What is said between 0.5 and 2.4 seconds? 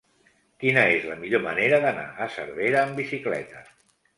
Quina és la millor manera d'anar a